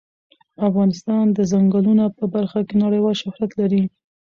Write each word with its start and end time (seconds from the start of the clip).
افغانستان 0.67 1.25
د 1.31 1.39
ځنګلونه 1.51 2.05
په 2.17 2.25
برخه 2.33 2.59
کې 2.67 2.75
نړیوال 2.83 3.15
شهرت 3.21 3.51
لري. 3.59 3.83